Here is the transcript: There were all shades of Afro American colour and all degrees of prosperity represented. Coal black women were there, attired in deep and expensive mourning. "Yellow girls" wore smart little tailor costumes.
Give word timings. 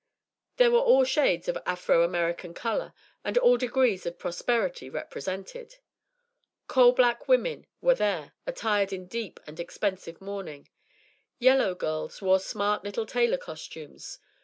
There 0.57 0.71
were 0.71 0.79
all 0.79 1.03
shades 1.03 1.47
of 1.47 1.59
Afro 1.63 2.01
American 2.01 2.55
colour 2.55 2.95
and 3.23 3.37
all 3.37 3.55
degrees 3.55 4.07
of 4.07 4.17
prosperity 4.17 4.89
represented. 4.89 5.75
Coal 6.65 6.91
black 6.93 7.27
women 7.27 7.67
were 7.81 7.93
there, 7.93 8.33
attired 8.47 8.91
in 8.91 9.05
deep 9.05 9.39
and 9.45 9.59
expensive 9.59 10.19
mourning. 10.19 10.67
"Yellow 11.37 11.75
girls" 11.75 12.19
wore 12.19 12.39
smart 12.39 12.83
little 12.83 13.05
tailor 13.05 13.37
costumes. 13.37 14.17